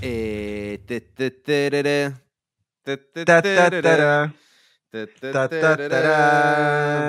[0.00, 0.78] E...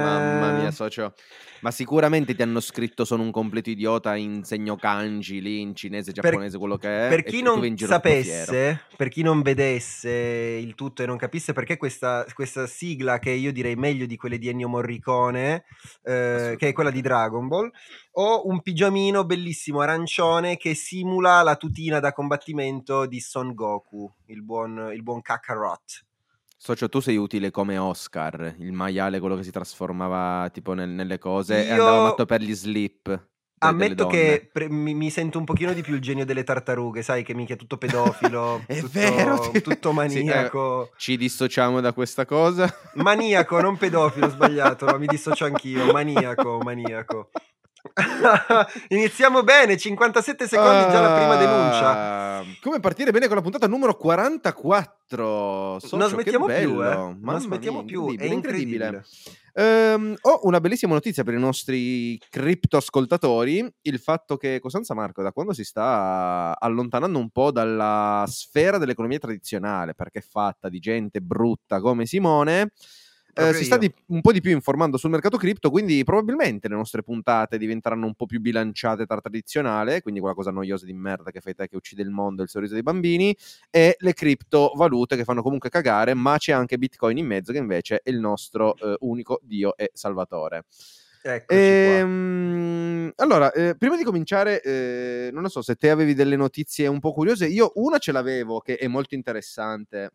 [0.04, 1.14] Mamma mia, socio.
[1.62, 6.12] Ma sicuramente ti hanno scritto sono un completo idiota in segno kanji lì in cinese,
[6.12, 7.10] Per- giapponese, quello che è.
[7.10, 12.26] Per chi non sapesse, per chi non vedesse il tutto e non capisse perché questa,
[12.34, 15.66] questa sigla, che io direi meglio di quelle di Ennio Morricone,
[16.04, 17.70] eh, che è quella di Dragon Ball,
[18.14, 24.44] ho un pigiamino bellissimo arancione che simula la tutina da combattimento di Son Goku, il
[24.44, 26.08] buon, il buon Kakarot.
[26.62, 31.18] Socio, tu sei utile come Oscar, il maiale, quello che si trasformava tipo nel- nelle
[31.18, 33.28] cose e Io- andava matto per gli slip.
[33.62, 37.24] Ammetto che pre- mi, mi sento un pochino di più il genio delle tartarughe, sai
[37.24, 40.92] che minchia tutto pedofilo, È tutto, vero, tutto sì, eh, maniaco.
[40.98, 42.70] Ci dissociamo da questa cosa.
[42.96, 45.90] Maniaco, non pedofilo, sbagliato, no, mi dissocio anch'io.
[45.94, 47.30] Maniaco, maniaco.
[48.90, 52.40] Iniziamo bene, 57 secondi, già la prima denuncia.
[52.40, 55.78] Ah, Come partire bene con la puntata numero 44?
[55.80, 56.96] Socio, non smettiamo più, eh.
[56.96, 59.06] Mamma Non smettiamo mia, più, è incredibile, incredibile.
[59.54, 65.32] Ehm, ho una bellissima notizia per i nostri criptoascoltatori, il fatto che Costanza Marco da
[65.32, 71.20] quando si sta allontanando un po' dalla sfera dell'economia tradizionale, perché è fatta di gente
[71.22, 72.72] brutta come Simone,
[73.34, 76.76] eh, si sta di- un po' di più informando sul mercato cripto, quindi probabilmente le
[76.76, 81.32] nostre puntate diventeranno un po' più bilanciate tra tradizionale, quindi quella cosa noiosa di merda
[81.32, 83.36] che fai te che uccide il mondo e il sorriso dei bambini,
[83.70, 88.02] e le criptovalute che fanno comunque cagare, ma c'è anche Bitcoin in mezzo che invece
[88.04, 90.64] è il nostro eh, unico dio e salvatore.
[91.52, 96.86] Ehm, allora, eh, prima di cominciare, eh, non lo so se te avevi delle notizie
[96.88, 100.12] un po' curiose, io una ce l'avevo che è molto interessante.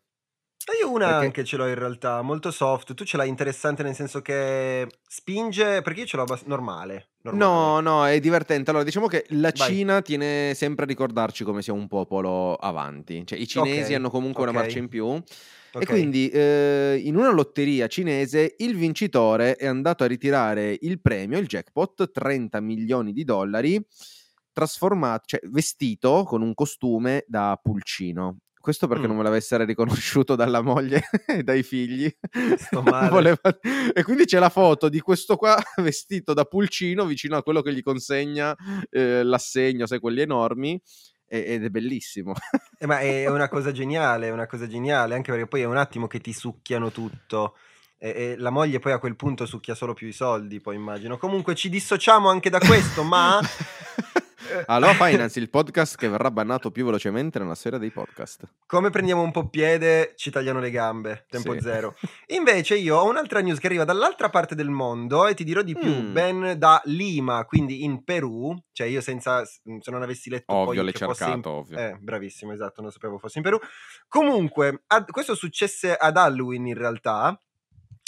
[0.81, 2.93] Io una perché- anche ce l'ho in realtà, molto soft.
[2.95, 7.09] Tu ce l'hai interessante nel senso che spinge, perché io ce l'ho abbast- normale.
[7.21, 7.45] normale.
[7.51, 8.69] No, no, è divertente.
[8.71, 9.67] Allora, diciamo che la Vai.
[9.69, 13.23] Cina tiene sempre a ricordarci come sia un popolo avanti.
[13.25, 14.57] Cioè, i cinesi Ok, hanno comunque una ok.
[14.57, 15.05] marcia in più.
[15.05, 15.81] Ok.
[15.81, 21.37] E quindi eh, in una lotteria cinese il vincitore è andato a ritirare il premio,
[21.37, 23.85] il jackpot, 30 milioni di dollari,
[24.53, 28.37] trasformato, cioè vestito con un costume da pulcino.
[28.65, 29.09] Questo perché Mm.
[29.09, 32.11] non voleva essere riconosciuto dalla moglie e dai figli.
[32.57, 33.09] Sto male.
[33.13, 33.59] Voleva-
[33.93, 37.71] E quindi c'è la foto di questo qua vestito da pulcino vicino a quello che
[37.71, 38.55] gli consegna
[38.89, 40.81] eh, l'assegno, sai, quelli enormi.
[41.27, 42.33] Ed è bellissimo.
[42.79, 45.77] Eh, ma è una cosa geniale, è una cosa geniale, anche perché poi è un
[45.77, 47.55] attimo che ti succhiano tutto.
[47.99, 51.17] E, e la moglie poi a quel punto succhia solo più i soldi, poi immagino.
[51.19, 53.39] Comunque ci dissociamo anche da questo, ma...
[54.67, 58.47] Allora Finance, il podcast che verrà bannato più velocemente nella storia dei podcast.
[58.65, 61.61] Come prendiamo un po' piede, ci tagliano le gambe, tempo Sì.
[61.61, 61.95] zero.
[62.27, 65.73] Invece io ho un'altra news che arriva dall'altra parte del mondo e ti dirò di
[65.75, 66.13] più, Mm.
[66.13, 69.61] ben da Lima, quindi in Perù, cioè io senza, se
[69.91, 71.77] non avessi letto Ovvio, poi l'hai fosse in- cercato, ovvio.
[71.77, 73.59] Eh, bravissimo, esatto, non sapevo fosse in Perù.
[74.07, 77.39] Comunque, ad- questo successe ad Halloween in realtà.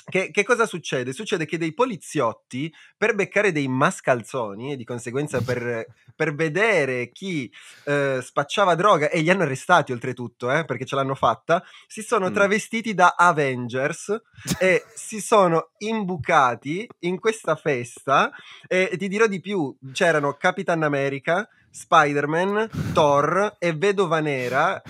[0.09, 1.11] Che, che cosa succede?
[1.11, 5.85] Succede che dei poliziotti, per beccare dei mascalzoni e di conseguenza per,
[6.15, 7.51] per vedere chi
[7.83, 12.31] eh, spacciava droga, e li hanno arrestati oltretutto, eh, perché ce l'hanno fatta, si sono
[12.31, 14.15] travestiti da Avengers
[14.57, 18.31] e si sono imbucati in questa festa
[18.65, 24.81] e ti dirò di più, c'erano Capitan America, Spider-Man, Thor e Vedova Nera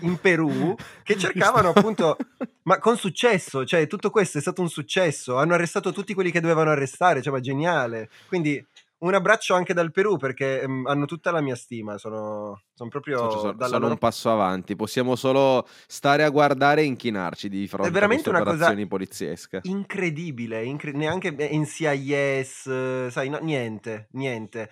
[0.00, 2.16] in Perù che cercavano appunto
[2.64, 6.40] ma con successo cioè tutto questo è stato un successo hanno arrestato tutti quelli che
[6.40, 8.64] dovevano arrestare cioè ma geniale quindi
[9.02, 13.16] un abbraccio anche dal Perù perché ehm, hanno tutta la mia stima sono, sono proprio
[13.18, 17.48] Sono, sono- dalla sono loro un passo avanti, possiamo solo stare a guardare e inchinarci
[17.48, 19.58] di fronte veramente a una queste cosa operazioni poliziesche.
[19.64, 24.70] incredibile, incre- neanche NCIS, eh, sai, no, niente, niente.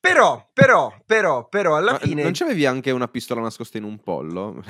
[0.00, 3.98] Però, però, però, però, alla Ma fine non c'avevi anche una pistola nascosta in un
[4.00, 4.62] pollo?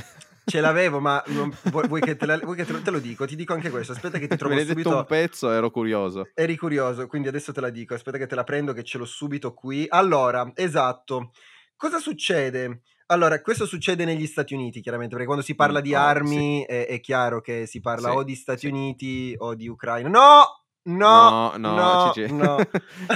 [0.45, 3.27] ce l'avevo, ma non- vuoi, che, te, la- vuoi che te lo, te lo dico?
[3.27, 4.99] Ti dico anche questo, aspetta che ti trovo Me hai detto subito...
[4.99, 6.29] un pezzo, ero curioso.
[6.35, 9.05] Eri curioso, quindi adesso te la dico, aspetta che te la prendo che ce l'ho
[9.05, 9.87] subito qui.
[9.89, 11.31] Allora, esatto,
[11.77, 12.83] cosa succede?
[13.07, 16.65] Allora, questo succede negli Stati Uniti, chiaramente, perché quando si parla Mm, di oh, armi
[16.65, 18.67] è, è chiaro che si parla Sì, o di Stati sì.
[18.67, 20.09] Uniti o di Ucraina.
[20.09, 20.57] No!
[20.83, 22.57] No, no, no, no, no.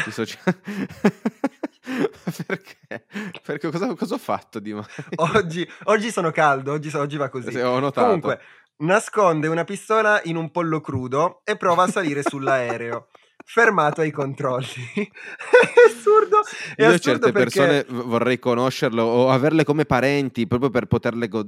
[2.46, 3.04] Perché?
[3.44, 4.86] Perché cosa, cosa ho fatto di male?
[5.16, 7.50] Oggi, oggi sono caldo, oggi, oggi va così.
[7.50, 8.06] Sì, ho notato.
[8.06, 8.40] Comunque,
[8.78, 13.08] nasconde una pistola in un pollo crudo e prova a salire sull'aereo.
[13.46, 14.66] Fermato ai controlli.
[14.94, 16.40] è assurdo.
[16.74, 17.84] È Io assurdo certe perché...
[17.84, 21.46] persone vorrei conoscerlo o averle come parenti proprio per poterle go-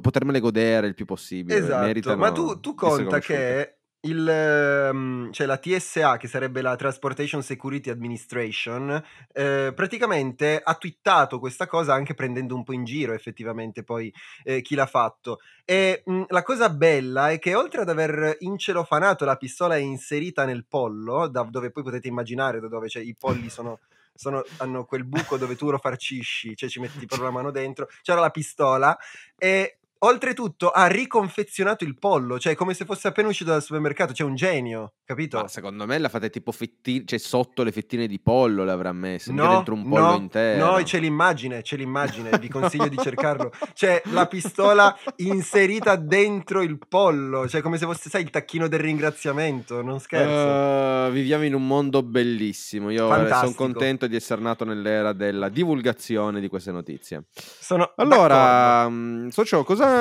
[0.00, 1.58] potermele godere il più possibile.
[1.58, 7.42] Esatto, ma tu, tu conta che il, ehm, cioè la TSA, che sarebbe la Transportation
[7.42, 9.02] Security Administration,
[9.32, 14.12] eh, praticamente ha twittato questa cosa anche prendendo un po' in giro effettivamente poi
[14.42, 15.40] eh, chi l'ha fatto.
[15.64, 20.64] E mh, la cosa bella è che oltre ad aver incelofanato la pistola inserita nel
[20.66, 23.80] pollo, da dove poi potete immaginare da dove cioè, i polli sono
[24.16, 27.88] sono, hanno quel buco dove tu lo farcisci, cioè ci metti proprio la mano dentro,
[28.00, 28.96] c'era la pistola
[29.36, 34.18] e oltretutto ha riconfezionato il pollo, cioè come se fosse appena uscito dal supermercato, c'è
[34.18, 35.38] cioè un genio, capito?
[35.38, 38.92] Ma secondo me la fate tipo fettine, cioè sotto le fettine di pollo le avrà
[38.92, 40.64] messe, no, dentro un pollo no, intero.
[40.64, 43.50] No, c'è l'immagine, c'è l'immagine, vi consiglio di cercarlo.
[43.72, 48.80] C'è la pistola inserita dentro il pollo, cioè come se fosse, sai, il tacchino del
[48.80, 51.08] ringraziamento, non scherzo.
[51.08, 56.40] Uh, viviamo in un mondo bellissimo, io sono contento di essere nato nell'era della divulgazione
[56.40, 57.24] di queste notizie.
[57.32, 59.93] Sono allora, um, Socio, cosa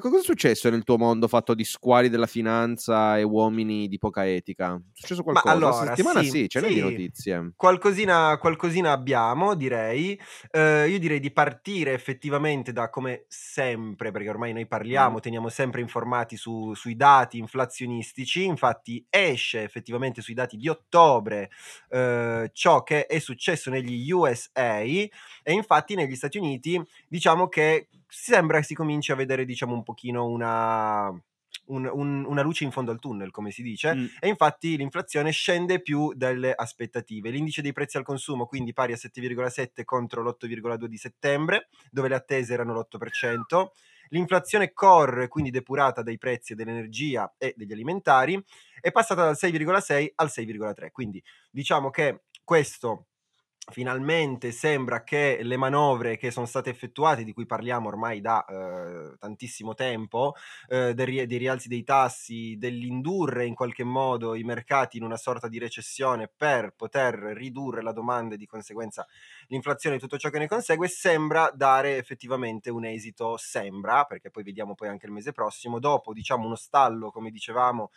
[0.00, 4.26] cosa è successo nel tuo mondo fatto di squali della finanza e uomini di poca
[4.26, 4.74] etica?
[4.74, 5.48] È successo qualcosa?
[5.48, 6.74] Ma allora, La settimana sì, sì ce n'è sì.
[6.74, 7.52] di notizie.
[7.56, 10.20] Qualcosina, qualcosina abbiamo, direi.
[10.50, 15.20] Uh, io direi di partire effettivamente da come sempre, perché ormai noi parliamo, mm.
[15.20, 18.44] teniamo sempre informati su, sui dati inflazionistici.
[18.44, 21.50] Infatti esce effettivamente sui dati di ottobre
[21.90, 25.10] uh, ciò che è successo negli USA e
[25.44, 30.26] infatti negli Stati Uniti diciamo che sembra che si cominci a vedere, diciamo, un pochino
[30.26, 31.10] una,
[31.66, 34.04] un, un, una luce in fondo al tunnel, come si dice, mm.
[34.20, 37.30] e infatti l'inflazione scende più delle aspettative.
[37.30, 42.16] L'indice dei prezzi al consumo, quindi pari a 7,7 contro l'8,2 di settembre, dove le
[42.16, 43.68] attese erano l'8%.
[44.12, 48.42] L'inflazione core, quindi depurata dai prezzi dell'energia e degli alimentari,
[48.80, 50.90] è passata dal 6,6 al 6,3.
[50.90, 53.09] Quindi diciamo che questo
[53.70, 59.16] finalmente sembra che le manovre che sono state effettuate, di cui parliamo ormai da eh,
[59.18, 60.34] tantissimo tempo,
[60.68, 65.48] eh, dei, dei, rialzi dei tassi, dell'indurre in qualche modo i mercati in una sorta
[65.48, 69.06] di recessione per poter ridurre la domanda e di conseguenza
[69.48, 74.42] l'inflazione e tutto ciò che ne consegue, sembra dare effettivamente un esito, sembra, perché poi
[74.42, 77.90] vediamo poi anche il mese prossimo, dopo diciamo uno stallo, come dicevamo,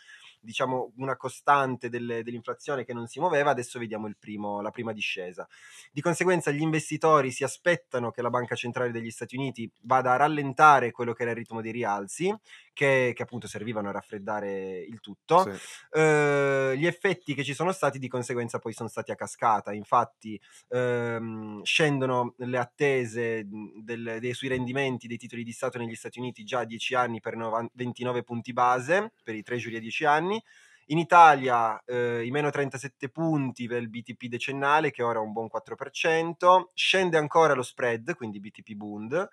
[0.44, 5.48] diciamo, una costante delle, dell'inflazione che non si muoveva, adesso vediamo primo, la prima discesa.
[5.90, 10.16] Di conseguenza gli investitori si aspettano che la Banca Centrale degli Stati Uniti vada a
[10.16, 12.34] rallentare quello che era il ritmo dei rialzi,
[12.74, 15.50] che, che appunto servivano a raffreddare il tutto.
[15.50, 15.98] Sì.
[15.98, 20.38] Eh, gli effetti che ci sono stati di conseguenza poi sono stati a cascata, infatti
[20.68, 26.44] ehm, scendono le attese del, dei, sui rendimenti dei titoli di Stato negli Stati Uniti
[26.44, 30.42] già a 10 anni per 9, 29 punti base, per i treasury a 10 anni,
[30.86, 35.32] in Italia eh, i meno 37 punti per il BTP decennale che ora è un
[35.32, 39.28] buon 4%, scende ancora lo spread, quindi BTP Bund,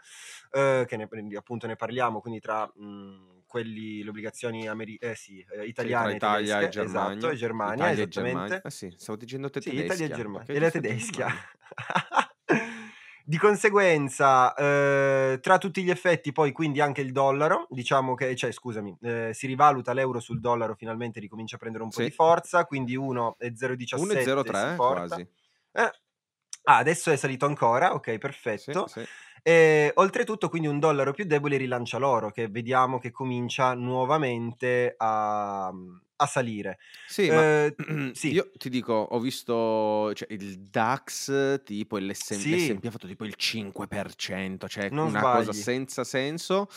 [0.51, 5.45] eh, che ne, appunto ne parliamo, quindi tra mh, quelli, le obbligazioni ameri- eh, sì,
[5.56, 7.18] eh, italiane sì, Italia tedesche, e Germania.
[7.18, 8.09] Esatto, e Germania, Italia esattamente.
[8.09, 8.62] E Germania.
[8.62, 9.94] Eh sì, stavo dicendo te sì, tedesca.
[9.94, 10.53] Italia e Germania.
[10.53, 11.27] E la tedesca.
[13.31, 18.51] Di conseguenza, eh, tra tutti gli effetti, poi quindi anche il dollaro, diciamo che, cioè,
[18.51, 22.07] scusami, eh, si rivaluta l'euro sul dollaro, finalmente ricomincia a prendere un po' sì.
[22.09, 25.21] di forza, quindi 1,017 1,03 quasi.
[25.71, 25.91] Eh,
[26.63, 28.87] ah, adesso è salito ancora, ok, perfetto.
[28.87, 29.07] Sì, sì.
[29.43, 35.71] E, oltretutto, quindi un dollaro più debole rilancia l'oro, che vediamo che comincia nuovamente a,
[36.21, 36.77] a salire.
[37.07, 38.31] Sì, eh, ma sì.
[38.31, 42.55] io ti dico, ho visto cioè, il DAX, tipo l'S&P, sì.
[42.55, 45.38] l'S&P ha fatto tipo il 5%, cioè non una sbagli.
[45.38, 46.67] cosa senza senso.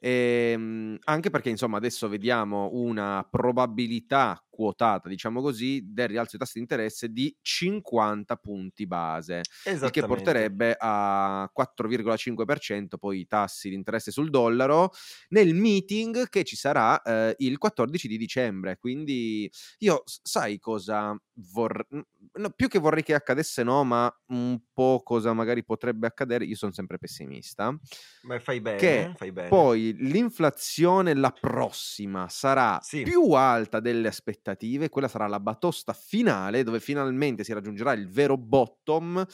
[0.00, 6.40] E, ehm, anche perché, insomma, adesso vediamo una probabilità quotata, diciamo così, del rialzo dei
[6.40, 13.68] tassi di interesse di 50 punti base, il che porterebbe a 4,5% poi i tassi
[13.68, 14.92] di interesse sul dollaro
[15.30, 18.78] nel meeting che ci sarà eh, il 14 di dicembre.
[18.78, 25.02] Quindi io sai cosa vorrei no, più che vorrei che accadesse no, ma un po'
[25.04, 27.76] cosa magari potrebbe accadere, io sono sempre pessimista.
[28.22, 29.48] Ma fai bene, che fai bene.
[29.48, 33.02] poi l'inflazione la prossima sarà sì.
[33.02, 34.43] più alta delle aspettative,
[34.88, 39.24] quella sarà la batosta finale dove finalmente si raggiungerà il vero bottom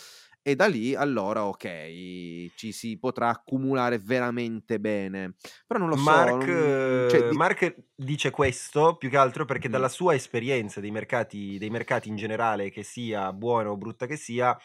[0.43, 5.35] e da lì allora ok ci si potrà accumulare veramente bene
[5.67, 7.09] però non lo Mark, so non...
[7.11, 7.37] cioè, di...
[7.37, 9.73] Mark dice questo più che altro perché mm.
[9.73, 14.17] dalla sua esperienza dei mercati, dei mercati in generale che sia buona o brutta che
[14.17, 14.59] sia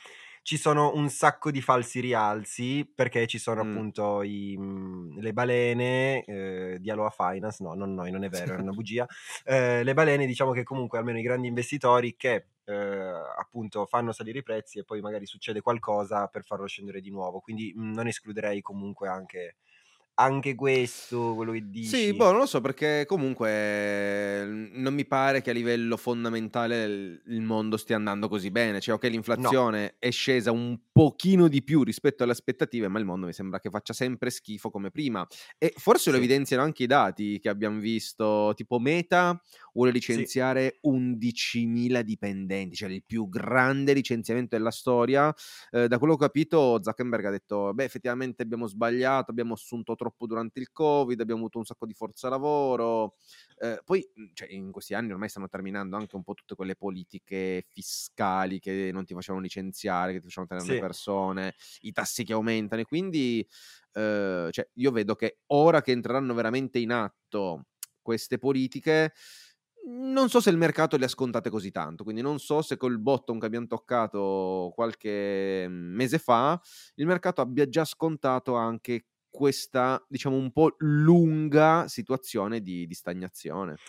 [0.45, 3.71] ci sono un sacco di falsi rialzi perché ci sono mm.
[3.71, 8.53] appunto i, mhmm, le balene eh, di Aloha Finance, no, non noi, non è vero,
[8.55, 9.07] è una bugia.
[9.43, 14.39] Eh, le balene, diciamo che comunque almeno i grandi investitori che eh, appunto fanno salire
[14.39, 17.39] i prezzi e poi magari succede qualcosa per farlo scendere di nuovo.
[17.39, 19.55] Quindi mh, mhmm, non escluderei comunque anche
[20.15, 21.87] anche questo, quello che dici?
[21.87, 27.41] Sì, boh, non lo so perché comunque non mi pare che a livello fondamentale il
[27.41, 28.79] mondo stia andando così bene.
[28.79, 29.91] Cioè, ok, l'inflazione no.
[29.99, 33.69] è scesa un pochino di più rispetto alle aspettative, ma il mondo mi sembra che
[33.69, 35.25] faccia sempre schifo come prima.
[35.57, 36.11] E forse sì.
[36.11, 39.39] lo evidenziano anche i dati che abbiamo visto, tipo Meta
[39.73, 40.89] vuole licenziare sì.
[40.89, 45.33] 11.000 dipendenti, cioè il più grande licenziamento della storia.
[45.71, 49.93] Eh, da quello che ho capito, Zuckerberg ha detto, beh, effettivamente abbiamo sbagliato, abbiamo assunto
[49.95, 53.15] troppo durante il Covid, abbiamo avuto un sacco di forza lavoro.
[53.57, 56.75] Eh, poi, mhmm, cioè, in questi anni ormai stanno terminando anche un po' tutte quelle
[56.75, 60.73] politiche fiscali che non ti facevano licenziare, che ti facevano tenere sì.
[60.73, 63.45] le persone, i tassi che aumentano e quindi
[63.93, 67.65] eh, cioè, io vedo che ora che entreranno veramente in atto
[68.01, 69.13] queste politiche
[69.87, 72.99] non so se il mercato le ha scontate così tanto, quindi non so se col
[72.99, 76.59] bottom che abbiamo toccato qualche mese fa
[76.95, 79.05] il mercato abbia già scontato anche
[79.35, 83.79] questa, diciamo, un po' lunga situazione di, di stagnazione.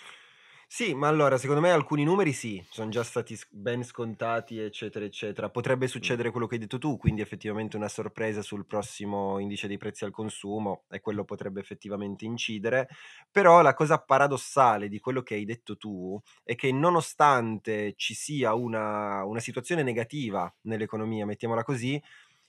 [0.68, 5.48] Sì, ma allora secondo me alcuni numeri sì, sono già stati ben scontati, eccetera, eccetera.
[5.48, 9.76] Potrebbe succedere quello che hai detto tu, quindi effettivamente una sorpresa sul prossimo indice dei
[9.78, 12.88] prezzi al consumo e quello potrebbe effettivamente incidere.
[13.30, 18.52] Però la cosa paradossale di quello che hai detto tu è che nonostante ci sia
[18.54, 22.02] una, una situazione negativa nell'economia, mettiamola così,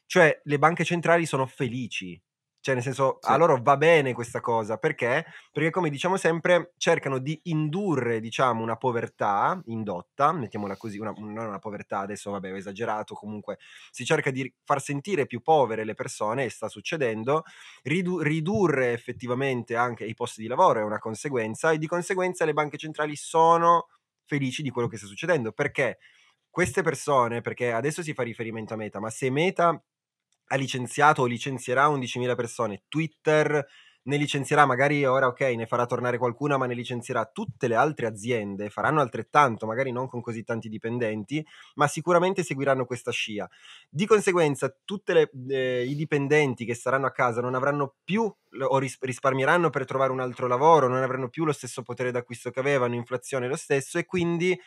[0.07, 2.19] cioè le banche centrali sono felici
[2.67, 3.31] cioè, nel senso, sì.
[3.31, 5.25] a loro va bene questa cosa, perché?
[5.53, 11.37] Perché, come diciamo sempre, cercano di indurre, diciamo, una povertà indotta, mettiamola così, una, non
[11.47, 13.57] una povertà, adesso vabbè, ho esagerato, comunque
[13.89, 17.43] si cerca di far sentire più povere le persone, e sta succedendo,
[17.83, 22.51] ridu- ridurre effettivamente anche i posti di lavoro è una conseguenza, e di conseguenza le
[22.51, 23.87] banche centrali sono
[24.25, 25.99] felici di quello che sta succedendo, perché
[26.49, 29.81] queste persone, perché adesso si fa riferimento a Meta, ma se Meta
[30.47, 33.65] ha licenziato o licenzierà 11.000 persone, Twitter
[34.07, 38.07] ne licenzierà magari ora ok, ne farà tornare qualcuna, ma ne licenzierà tutte le altre
[38.07, 43.49] aziende, faranno altrettanto, magari non con così tanti dipendenti, ma sicuramente seguiranno questa scia.
[43.89, 45.11] Di conseguenza, tutti
[45.49, 50.13] eh, i dipendenti che saranno a casa non avranno più o ris- risparmieranno per trovare
[50.13, 53.97] un altro lavoro, non avranno più lo stesso potere d'acquisto che avevano, inflazione lo stesso
[53.97, 54.57] e quindi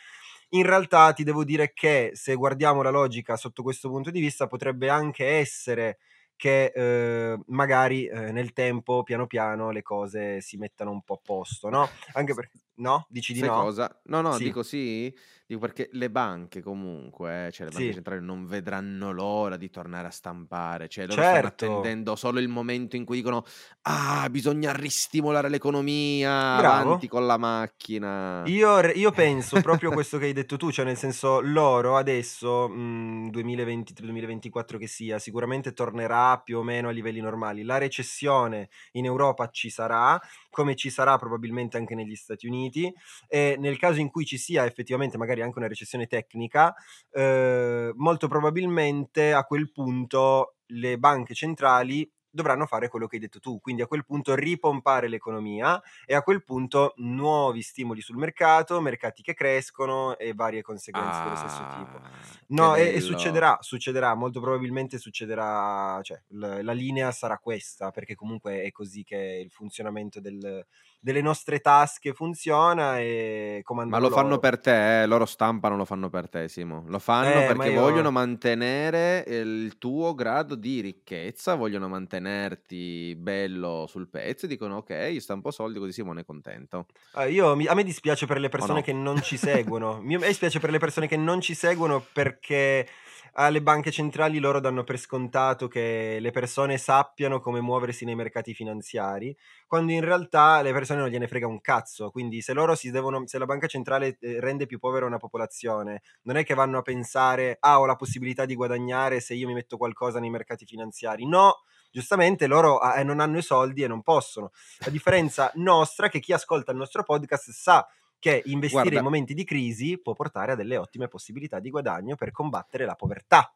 [0.50, 4.46] in realtà ti devo dire che se guardiamo la logica sotto questo punto di vista
[4.46, 5.98] potrebbe anche essere
[6.36, 11.20] che eh, magari eh, nel tempo piano piano le cose si mettano un po' a
[11.22, 11.88] posto, no?
[12.14, 13.06] Anche perché no?
[13.10, 13.52] Dici di Sai no?
[13.52, 14.00] cosa?
[14.06, 14.40] No, no, sì.
[14.40, 15.14] dico sì,
[15.46, 17.92] dico perché le banche comunque, cioè le banche Sì.
[17.92, 21.22] centrali non vedranno l'ora di tornare a stampare, cioè loro Certo.
[21.22, 23.44] stanno attendendo solo il momento in cui dicono
[23.82, 27.00] "Ah, bisogna ristimolare l'economia, Bravo.
[27.00, 28.48] avanti con la macchina".
[28.48, 33.28] Io, io penso proprio questo che hai detto tu, cioè nel senso loro adesso, mh,
[33.30, 37.62] 2023-2024 che sia, sicuramente tornerà più o meno a livelli normali.
[37.64, 40.18] La recessione in Europa ci sarà,
[40.50, 42.92] come ci sarà probabilmente anche negli Stati Uniti
[43.28, 46.74] e nel caso in cui ci sia effettivamente magari anche una recessione tecnica,
[47.12, 53.40] eh, molto probabilmente a quel punto le banche centrali dovranno fare quello che hai detto
[53.40, 58.80] tu, quindi a quel punto ripompare l'economia e a quel punto nuovi stimoli sul mercato,
[58.80, 61.96] mercati che crescono e varie conseguenze ah, dello stesso tipo.
[61.96, 62.10] Ah,
[62.48, 68.14] no, e, e, succederà, succederà, molto probabilmente succederà, cioè l- la linea sarà questa, perché
[68.14, 70.64] comunque è così che il funzionamento del,
[71.00, 74.40] delle nostre tasche funziona e comandano Ma lo fanno loro.
[74.40, 75.06] per te, eh?
[75.06, 76.84] loro stampano lo fanno per te, Simo.
[76.88, 77.80] Lo fanno Eh, perché io...
[77.80, 85.08] vogliono mantenere il tuo grado di ricchezza, vogliono mantenerti bello sul pezzo e dicono ok,
[85.12, 86.86] io stampo soldi così Simone è contento.
[87.16, 88.84] Eh, io, mi- a me dispiace per le persone no?
[88.84, 90.00] che non ci seguono.
[90.00, 92.86] Mi- a me dispiace per le persone che non ci seguono perché
[93.34, 98.54] alle banche centrali loro danno per scontato che le persone sappiano come muoversi nei mercati
[98.54, 102.10] finanziari, quando in realtà le persone non gliene frega un cazzo.
[102.10, 102.52] Quindi se
[102.90, 106.78] devono, se la banca centrale eh, rende più povera una popolazione, non è che vanno
[106.78, 110.64] a pensare, ah, ho la possibilità di guadagnare se io mi metto qualcosa nei mercati
[110.64, 111.26] finanziari.
[111.26, 114.50] No, giustamente loro eh, non hanno i soldi e non possono.
[114.80, 117.86] A differenza nostra, che chi ascolta il nostro podcast sa
[118.20, 122.14] che investire Guarda, in momenti di crisi può portare a delle ottime possibilità di guadagno
[122.14, 123.52] per combattere la povertà.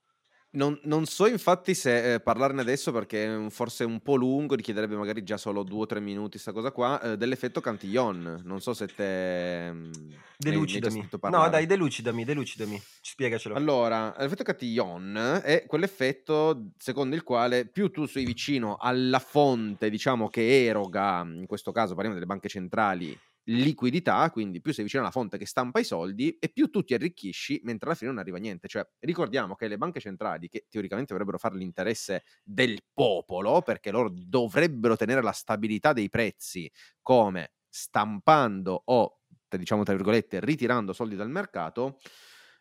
[0.52, 4.54] non, non so infatti se eh, parlarne adesso perché è forse è un po' lungo,
[4.54, 8.40] richiederebbe magari già solo due o tre minuti sta cosa qua, eh, dell'effetto Cantillon.
[8.44, 9.90] Non so se te mm,
[10.36, 11.08] Delucidami.
[11.30, 12.80] No, dai, delucidami, delucidami.
[13.00, 13.54] Spiegacelo.
[13.54, 20.28] Allora, l'effetto Cantillon è quell'effetto secondo il quale più tu sei vicino alla fonte, diciamo,
[20.28, 25.10] che eroga, in questo caso parliamo delle banche centrali, liquidità, quindi più sei vicino alla
[25.10, 28.38] fonte che stampa i soldi e più tu ti arricchisci, mentre alla fine non arriva
[28.38, 28.68] niente.
[28.68, 34.10] Cioè, ricordiamo che le banche centrali, che teoricamente dovrebbero fare l'interesse del popolo, perché loro
[34.12, 36.70] dovrebbero tenere la stabilità dei prezzi
[37.02, 41.98] come stampando o, diciamo tra virgolette, ritirando soldi dal mercato,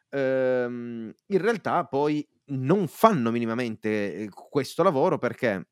[0.10, 5.70] ehm, in realtà poi non fanno minimamente eh, questo lavoro perché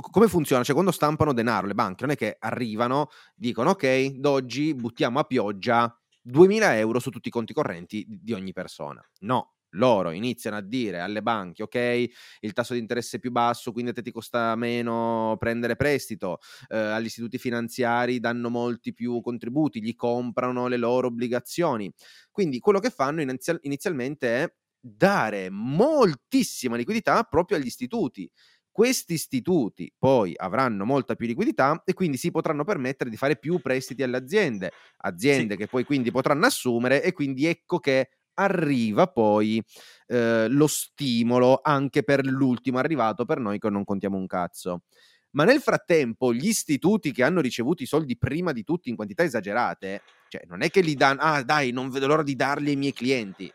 [0.00, 0.62] come funziona?
[0.62, 5.24] Cioè, quando stampano denaro le banche non è che arrivano, dicono ok, d'oggi buttiamo a
[5.24, 9.02] pioggia 2000 euro su tutti i conti correnti di ogni persona.
[9.20, 12.06] No, loro iniziano a dire alle banche, ok,
[12.40, 16.38] il tasso di interesse è più basso, quindi a te ti costa meno prendere prestito,
[16.68, 21.90] eh, agli istituti finanziari danno molti più contributi, gli comprano le loro obbligazioni.
[22.30, 28.30] Quindi quello che fanno inizial- inizialmente è dare moltissima liquidità proprio agli istituti
[28.78, 33.58] questi istituti poi avranno molta più liquidità e quindi si potranno permettere di fare più
[33.58, 35.58] prestiti alle aziende, aziende sì.
[35.58, 39.60] che poi quindi potranno assumere e quindi ecco che arriva poi
[40.06, 44.82] eh, lo stimolo anche per l'ultimo arrivato, per noi che non contiamo un cazzo.
[45.30, 49.24] Ma nel frattempo gli istituti che hanno ricevuto i soldi prima di tutti in quantità
[49.24, 52.76] esagerate, cioè non è che li danno, ah dai, non vedo l'ora di darli ai
[52.76, 53.52] miei clienti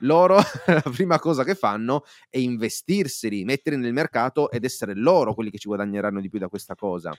[0.00, 0.36] loro
[0.66, 5.58] la prima cosa che fanno è investirseli, metterli nel mercato ed essere loro quelli che
[5.58, 7.12] ci guadagneranno di più da questa cosa.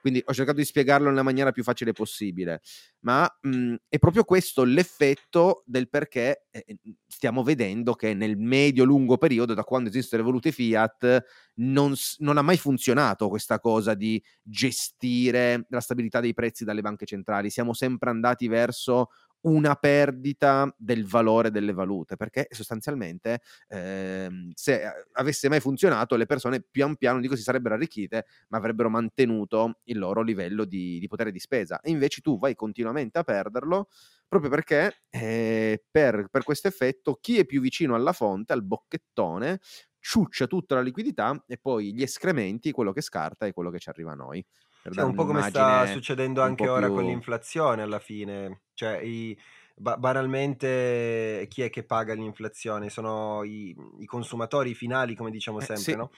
[0.00, 2.60] Quindi ho cercato di spiegarlo nella maniera più facile possibile,
[3.00, 9.16] ma mh, mhmm, è proprio questo l'effetto del perché eh, stiamo vedendo che nel medio-lungo
[9.18, 14.22] periodo, da quando esistono le valute fiat, non, non, ha mai funzionato questa cosa di
[14.40, 17.50] gestire la stabilità dei prezzi dalle banche centrali.
[17.50, 19.08] Siamo sempre andati verso
[19.42, 26.64] una perdita del valore delle valute, perché sostanzialmente ehm, se avesse mai funzionato le persone
[26.68, 31.30] pian piano dico si sarebbero arricchite, ma avrebbero mantenuto il loro livello di, di potere
[31.30, 31.80] di spesa.
[31.80, 33.88] E invece tu vai continuamente a perderlo
[34.28, 39.60] proprio perché eh, per, per questo effetto chi è più vicino alla fonte, al bocchettone,
[40.00, 43.88] ciuccia tutta la liquidità e poi gli escrementi, quello che scarta è quello che ci
[43.88, 44.44] arriva a noi.
[44.90, 46.94] Sì, è un po' come sta succedendo anche ora più...
[46.94, 48.62] con l'inflazione alla fine.
[48.74, 49.38] Cioè, i,
[49.76, 52.90] ba- banalmente chi è che paga l'inflazione?
[52.90, 55.96] Sono i, i consumatori finali, come diciamo eh, sempre, sì.
[55.96, 56.10] no?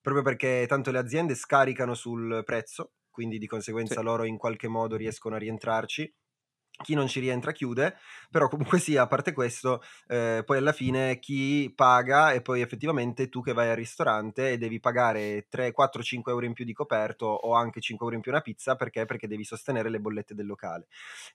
[0.00, 4.02] Proprio perché tanto le aziende scaricano sul prezzo, quindi di conseguenza sì.
[4.02, 6.14] loro in qualche modo riescono a rientrarci
[6.82, 7.96] chi non ci rientra chiude,
[8.30, 13.28] però comunque sia, a parte questo, eh, poi alla fine chi paga e poi effettivamente
[13.28, 16.72] tu che vai al ristorante e devi pagare 3, 4, 5 euro in più di
[16.72, 19.04] coperto o anche 5 euro in più una pizza, perché?
[19.06, 20.86] Perché devi sostenere le bollette del locale.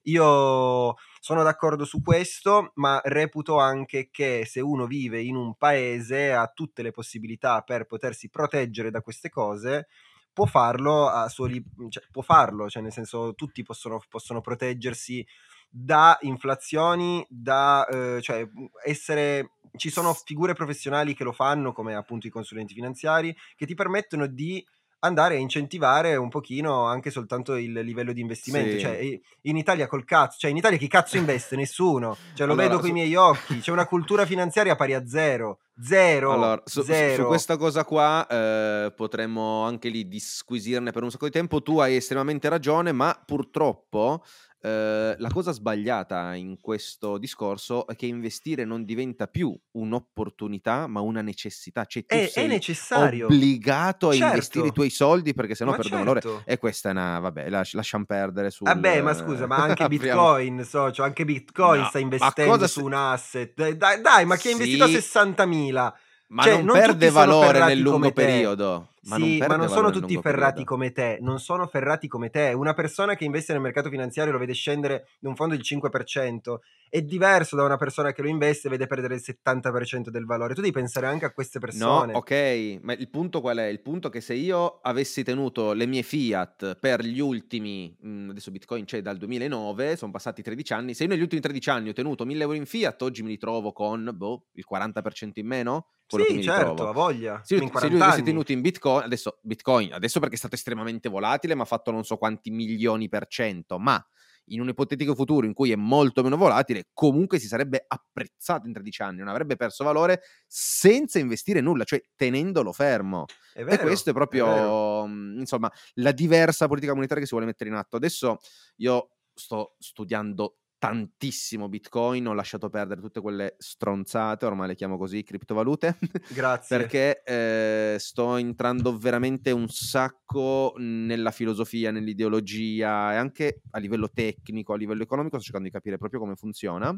[0.04, 6.34] Io sono d'accordo su questo, ma reputo anche che se uno vive in un paese
[6.34, 9.88] ha tutte le possibilità per potersi proteggere da queste cose,
[10.34, 15.26] può farlo a suo li- cioè, può farlo, cioè nel senso tutti possono, possono proteggersi
[15.70, 18.48] da inflazioni, da eh, cioè
[18.86, 23.74] essere ci sono figure professionali che lo fanno come appunto i consulenti finanziari che ti
[23.74, 24.64] permettono di
[25.04, 28.72] andare a incentivare un pochino anche soltanto il livello di investimento.
[28.72, 28.80] Sì.
[28.80, 31.56] Cioè, in Italia col cazzo, cioè in Italia chi cazzo investe?
[31.56, 32.16] Nessuno.
[32.34, 33.60] Cioè, lo allora, vedo con i miei occhi.
[33.60, 35.60] C'è una cultura finanziaria pari a zero.
[35.82, 36.32] Zero.
[36.32, 37.24] Allora, su, zero.
[37.24, 41.62] su questa cosa qua eh, potremmo anche lì disquisirne per un sacco di tempo.
[41.62, 44.24] Tu hai estremamente ragione, ma purtroppo
[44.66, 51.02] Ehm, la cosa sbagliata in questo discorso è che investire non diventa più un'opportunità, ma
[51.02, 51.84] una necessità.
[51.86, 53.26] Cioè, tu è, sei è necessario.
[53.26, 54.28] obbligato a certo.
[54.28, 56.30] investire i tuoi soldi perché sennò perdono certo.
[56.30, 56.44] valore.
[56.46, 58.64] E questa è una, vabbè, las- lasciamo perdere su.
[58.64, 63.54] Vabbè, ma scusa, ma anche Bitcoin, socio, anche Bitcoin no, sta investendo su un asset.
[63.74, 65.94] Dai, dai, ma chi ha investito a 60.000?
[66.28, 68.93] Ma cioè, non, non perde valore nel lungo periodo.
[69.06, 70.64] Ma sì, non ma non sono tutti ferrati periodo.
[70.64, 72.54] come te, non sono ferrati come te.
[72.54, 76.60] Una persona che investe nel mercato finanziario lo vede scendere da un fondo il 5%,
[76.90, 80.54] è diverso da una persona che lo investe e vede perdere il 70% del valore.
[80.54, 82.12] Tu devi pensare anche a queste persone.
[82.12, 83.66] No, ok, ma il punto qual è?
[83.66, 88.30] Il punto è che se io avessi tenuto le mie fiat per gli ultimi, mhmm,
[88.30, 91.90] adesso Bitcoin c'è dal 2009, sono passati 13 anni, se io negli ultimi 13 anni
[91.90, 95.88] ho tenuto 1000 euro in fiat, oggi mi ritrovo con boh, il 40% in meno?
[96.06, 97.42] Sì, certo, ha voglia.
[97.44, 101.56] Se, se lui avessi tenuto in Bitcoin, adesso Bitcoin, adesso perché è stato estremamente volatile,
[101.56, 104.04] ma ha fatto non so quanti milioni per cento, ma
[104.48, 108.74] in un ipotetico futuro in cui è molto meno volatile, comunque si sarebbe apprezzato in
[108.74, 113.26] 13 anni, non avrebbe perso valore senza investire nulla, cioè tenendolo fermo.
[113.56, 117.46] Vero, e questo è proprio, è mhmm, insomma, la diversa politica monetaria che si vuole
[117.46, 117.96] mettere in atto.
[117.96, 118.38] Adesso
[118.78, 125.24] io sto studiando tantissimo Bitcoin, ho lasciato perdere tutte quelle stronzate, ormai le chiamo così,
[125.24, 125.98] criptovalute.
[126.36, 126.78] Grazie.
[126.78, 134.74] perché eh, sto entrando veramente un sacco nella filosofia, nell'ideologia e anche a livello tecnico,
[134.74, 136.94] a livello economico, sto cercando di capire proprio come funziona.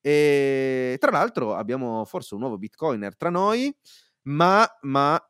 [0.00, 3.70] E tra l'altro abbiamo forse un nuovo Bitcoiner tra noi,
[4.22, 5.22] ma, ma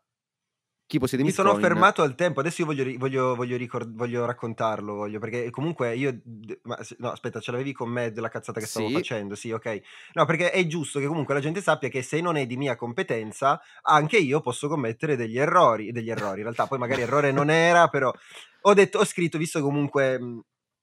[0.91, 1.51] chi possiede Mi Bitcoin.
[1.51, 5.95] sono fermato al tempo, adesso io voglio, voglio, voglio, ricord- voglio raccontarlo, voglio, perché comunque
[5.95, 6.21] io...
[6.63, 8.95] ma no, aspetta, ce l'avevi con me della cazzata che stavo Sì.
[8.95, 9.37] facendo?
[9.37, 9.81] Sì, ok.
[10.15, 12.75] No, perché è giusto che comunque la gente sappia che se non è di mia
[12.75, 16.39] competenza, anche io posso commettere degli errori, degli errori.
[16.39, 18.13] In realtà poi magari errore non era, però
[18.63, 20.19] ho detto, ho scritto, visto comunque...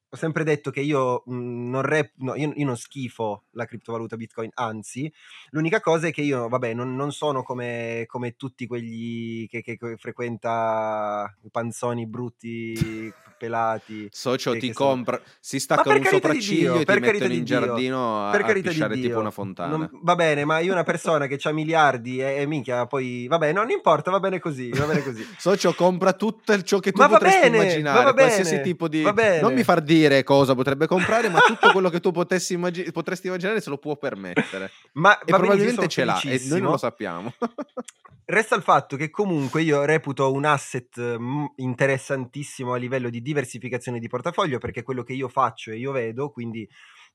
[0.09, 4.15] ho sempre detto che io mh, non, rep- no, io, io non schifo la criptovaluta
[4.15, 5.11] Bitcoin, anzi,
[5.49, 9.77] l'unica cosa è che io, vabbè, non, non sono come, come tutti quegli che, che-
[9.77, 14.07] che frequenta i panzoni brutti, pelati.
[14.11, 17.33] Socio che- ti che sono- compra, si per un sopracciglio Dio, e per ti mettono
[17.33, 19.75] in Dio, giardino a, per a carità di pisciare tipo una fontana.
[19.77, 23.51] Non- va bene, ma io una persona che ha miliardi e, e minchia, poi vabbè,
[23.53, 25.25] non importa, va bene così, va bene così.
[25.37, 28.87] Socio compra tutto ciò che tu Ma potresti bene, immaginare, ma va qualsiasi bene, tipo
[28.87, 29.01] di...
[29.01, 29.41] va bene.
[29.41, 33.27] Non mi far dire cosa potrebbe comprare, ma tutto quello che tu potessi immagi- potresti
[33.27, 34.71] immaginare se lo può permettere.
[34.93, 37.33] Ma E benissimo, probabilmente ce l'ha, e noi non lo sappiamo.
[38.29, 43.99] Resta il fatto che comunque io reputo un asset mm, interessantissimo a livello di diversificazione
[43.99, 46.67] di portafoglio perché è quello che io faccio e io vedo, quindi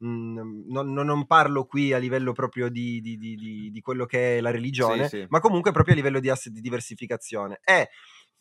[0.02, 4.40] mm, non, non- parlo qui a livello proprio di, di- di- di- quello che è
[4.40, 5.26] la religione, Sì, sì.
[5.28, 7.60] ma comunque proprio a livello di asset di diversificazione.
[7.62, 7.90] E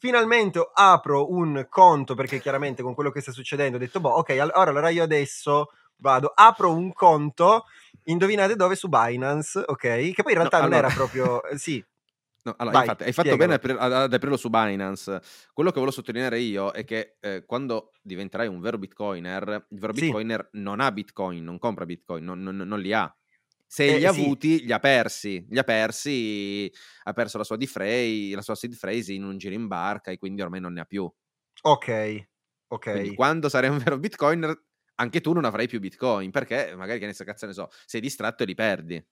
[0.02, 4.30] finalmente apro un conto perché chiaramente con quello che sta succedendo ho detto, boh, ok,
[4.32, 7.66] all- ora allora io adesso vado, apro un conto,
[8.06, 8.76] indovinate dove?
[8.76, 9.78] Su Binance, ok?
[10.12, 11.44] Che poi in No, realtà non allora- era proprio...
[11.44, 11.86] eh, sì,
[12.44, 13.60] No, allora, Vai, infatti, hai fatto spiegalo.
[13.60, 15.22] bene ad, aprirlo su Binance.
[15.54, 19.94] Quello che volevo sottolineare io è che eh, quando diventerai un vero Bitcoiner, il vero
[19.94, 20.06] Sì.
[20.06, 23.16] Bitcoiner non ha Bitcoin, non compra Bitcoin, non, non- non li ha.
[23.74, 24.22] Se Eh, li ha sì.
[24.22, 25.46] avuti, li ha persi.
[25.50, 26.70] Li ha persi,
[27.04, 30.18] ha perso la sua defray, la sua seed phrase in un giro in barca e
[30.18, 31.10] quindi ormai non ne ha più.
[31.64, 31.88] Ok,
[32.70, 32.88] ok.
[32.90, 34.54] Quindi quando sarai un vero Bitcoiner,
[34.96, 38.02] anche tu non avrai più Bitcoin, perché magari che ne so, cazzo ne so, sei
[38.02, 39.06] distratto e li perdi.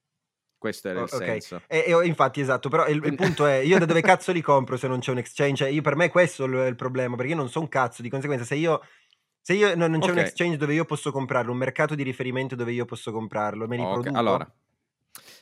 [0.58, 1.16] Questo era il ok.
[1.16, 1.64] senso.
[1.68, 4.76] E, e- infatti, esatto, però il, il punto è, io da dove cazzo li compro
[4.76, 5.56] se non c'è un exchange?
[5.56, 8.02] Cioè, io, per me questo è il, il problema, perché io non so un cazzo,
[8.02, 8.82] di conseguenza se io...
[9.42, 10.20] Se io non, non c'è un Ok.
[10.20, 13.86] exchange dove io posso comprarlo, un mercato di riferimento dove io posso comprarlo, me li
[13.86, 14.16] Ok, produco?
[14.16, 14.50] Allora,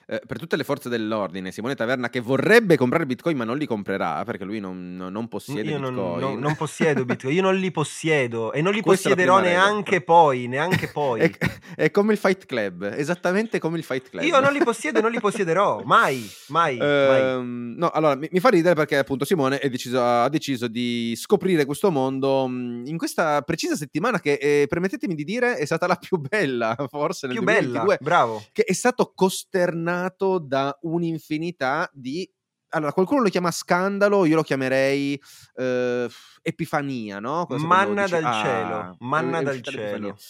[0.10, 3.66] eh, per tutte le forze dell'ordine, Simone Taverna che vorrebbe comprare Bitcoin ma non li
[3.66, 6.20] comprerà perché lui non, non- possiede io Bitcoin.
[6.20, 9.70] non- non possiedo Bitcoin, io non li possiedo e non li Questa possiederò prima regola.
[9.72, 11.20] neanche poi, neanche poi.
[11.28, 11.32] È,
[11.76, 14.24] è come il Fight Club, esattamente come il Fight Club.
[14.24, 16.80] Io non li possiedo e non li possiederò, mai, mai, mai.
[16.80, 21.66] Ehm, no, allora mi, mi fa ridere perché appunto Simone deciso- ha deciso di scoprire
[21.66, 25.96] questo mondo mh, in questa precisa settimana che, eh, permettetemi di dire, è stata la
[25.98, 28.44] più bella forse nel Più bella, 2022, bravo.
[28.54, 29.96] che è stato costernato
[30.40, 32.30] da un'infinità di...
[32.70, 35.20] Allora, qualcuno lo chiama scandalo, io lo chiamerei
[35.56, 36.08] eh,
[36.42, 37.46] epifania, no?
[37.46, 40.14] Cosa Manna dici, dal "Ah, cielo, manna è dal uscita l'epifania".
[40.14, 40.22] cielo.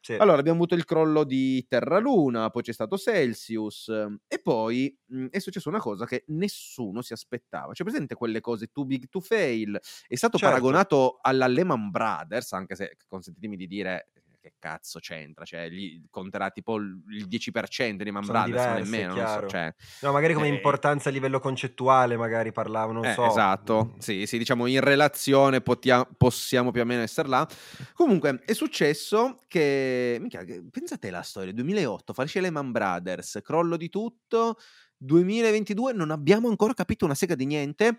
[0.00, 0.20] Sì.
[0.20, 3.88] Allora, abbiamo avuto il crollo di Terra Luna, poi c'è stato Celsius,
[4.28, 7.72] e poi mh, è successa una cosa che nessuno si aspettava.
[7.72, 9.78] C'è presente quelle cose too big to fail?
[10.06, 10.76] È stato Certo.
[10.78, 16.02] paragonato alla Lehman Brothers, anche se consentitemi di dire eh, che cazzo c'entra, cioè gli
[16.10, 20.34] conterà tipo il il 10% di Sono Brothers, diverse, nemmeno, non so, cioè, No, magari
[20.34, 23.26] come Eh, importanza a livello concettuale, magari parlavo, non eh, so.
[23.26, 27.48] Esatto, sì, sì, diciamo in relazione potia- possiamo più o meno essere là.
[27.94, 34.58] Comunque è successo che, minchia, pensate alla storia, 2008, fallisce Lehman Brothers, crollo di tutto,
[34.96, 37.98] 2022 non abbiamo ancora capito una sega di niente.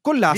[0.00, 0.34] Collassa!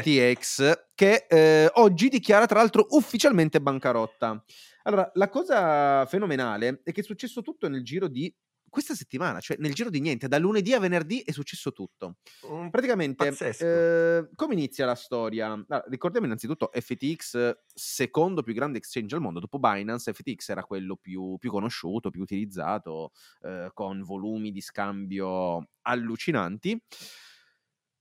[0.00, 4.42] FTX che eh, oggi dichiara tra l'altro ufficialmente bancarotta.
[4.84, 8.34] Allora, la cosa fenomenale è che è successo tutto nel giro di
[8.74, 12.16] questa settimana, cioè nel giro di niente, da lunedì a venerdì è successo tutto.
[12.48, 15.52] Un- Praticamente, eh, come inizia la storia?
[15.52, 20.96] Allora, ricordiamo innanzitutto FTX, secondo più grande exchange al mondo, dopo Binance, FTX era quello
[20.96, 23.12] più, più conosciuto, più utilizzato,
[23.42, 26.76] eh, con volumi di scambio allucinanti.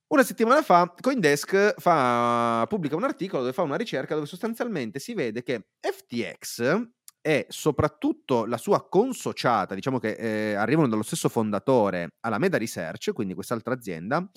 [0.07, 5.13] Una settimana fa Coindesk fa- pubblica un articolo dove fa una ricerca dove sostanzialmente si
[5.13, 6.87] vede che FTX
[7.19, 13.13] e soprattutto la sua consociata, diciamo che eh, arrivano dallo stesso fondatore alla Meta Research,
[13.13, 14.29] quindi quest'altra azienda,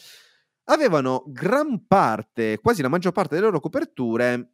[0.67, 4.53] avevano gran parte, quasi la maggior parte delle loro coperture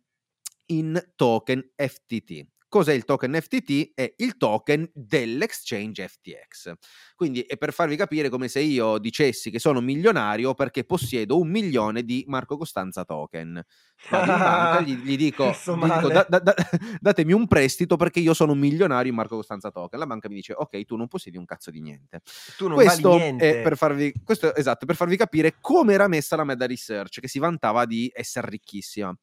[0.67, 2.47] in token FTT.
[2.73, 3.91] Cos'è il token FTT?
[3.93, 6.73] È il token dell'exchange FTX.
[7.15, 11.51] Quindi è per farvi capire come se io dicessi che sono milionario perché possiedo un
[11.51, 13.63] milione di Marco Costanza token.
[14.09, 16.55] Banca, gli, gli dico, gli dico da, da, da,
[16.99, 19.99] datemi un prestito perché io sono un milionario in Marco Costanza token.
[19.99, 22.23] La banca mi dice ok, tu non possiedi un cazzo di niente.
[22.57, 23.61] Tu non questo vali niente.
[23.61, 27.29] è per farvi, questo, esatto, per farvi capire come era messa la Meta Research, che
[27.29, 29.15] si vantava di essere ricchissima.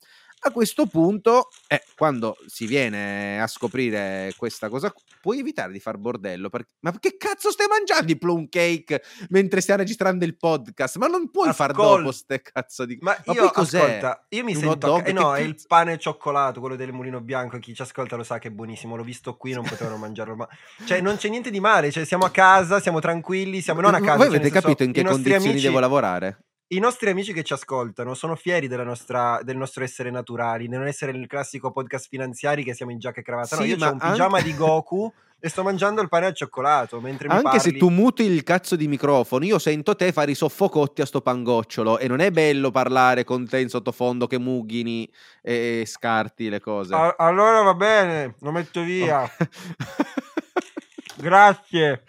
[0.41, 5.97] A questo punto, eh, quando si viene a scoprire questa cosa, puoi evitare di far
[5.97, 6.49] bordello.
[6.49, 6.69] Perché...
[6.80, 10.97] Ma che cazzo stai mangiando i plum cake mentre stiamo registrando il podcast?
[10.97, 12.97] Ma non puoi far Ascol- dopo ste cazzo di...
[13.02, 13.80] Ma, Ma io, poi cos'è?
[13.80, 14.88] ascolta, io mi Un sento...
[14.88, 15.08] dog?
[15.08, 17.60] eh no, è il pane cioccolato, quello del mulino bianco.
[17.60, 18.95] Chi ci ascolta lo sa che è buonissimo.
[18.95, 20.36] L'ho visto qui, non potevano mangiarlo.
[20.36, 20.47] Ma...
[20.86, 21.91] Cioè, non c'è niente di male.
[21.91, 24.15] Cioè, siamo a casa, siamo tranquilli, siamo non a casa.
[24.15, 26.45] Voi cioè, avete senso, capito in che condizioni amici- devo lavorare?
[26.71, 30.75] I nostri amici che ci ascoltano sono fieri della nostra- del nostro essere naturali, di
[30.75, 33.55] non essere il classico podcast finanziari che siamo in giacca e cravatta.
[33.55, 36.27] No, Sì, io ma ho un pigiama anche- di Goku e sto mangiando il pane
[36.27, 40.12] al cioccolato mentre mi Anche se tu muti il cazzo di microfono, io sento te
[40.12, 44.27] fare i soffocotti a sto pangocciolo e non è bello parlare con te in sottofondo
[44.27, 45.10] che mughini
[45.41, 46.93] e scarti le cose.
[46.93, 49.23] A- allora va bene, lo metto via.
[49.23, 49.47] Ok.
[51.17, 52.03] Grazie.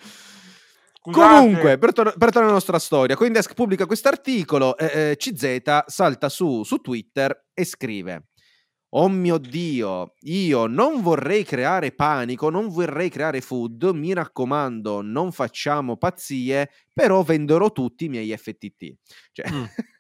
[1.03, 1.35] Scusate.
[1.39, 6.29] Comunque, per, tor- per tornare alla nostra storia, Coindesk pubblica quest'articolo, eh, eh, CZ salta
[6.29, 8.27] su, su Twitter e scrive
[8.93, 15.31] Oh mio Dio, io non vorrei creare panico, non vorrei creare food, mi raccomando, non
[15.31, 18.95] facciamo pazzie, però venderò tutti i miei FTT.
[19.33, 19.65] Cioè, Mm.